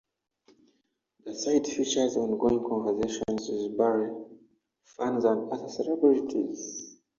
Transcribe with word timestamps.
The 1.25 1.35
site 1.35 1.67
features 1.67 2.17
ongoing 2.17 2.67
conversations 2.67 3.49
with 3.49 3.77
Barry, 3.77 4.11
fans 4.83 5.25
and 5.25 5.51
other 5.53 5.69
celebrities. 5.69 6.97